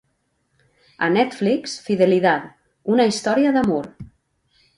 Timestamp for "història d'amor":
3.13-3.87